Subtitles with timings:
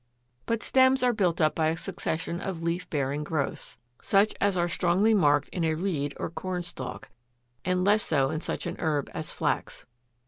[0.47, 4.67] But stems are built up by a succession of leaf bearing growths, such as are
[4.67, 7.11] strongly marked in a reed or corn stalk,
[7.63, 9.85] and less so in such an herb as Flax.